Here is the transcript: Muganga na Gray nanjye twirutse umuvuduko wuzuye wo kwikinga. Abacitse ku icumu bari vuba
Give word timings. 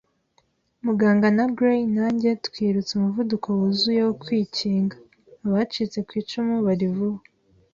Muganga 0.85 1.27
na 1.37 1.45
Gray 1.55 1.81
nanjye 1.97 2.29
twirutse 2.47 2.91
umuvuduko 2.95 3.47
wuzuye 3.59 4.01
wo 4.07 4.13
kwikinga. 4.23 4.97
Abacitse 5.45 5.99
ku 6.07 6.11
icumu 6.21 6.55
bari 6.67 6.87
vuba 6.95 7.21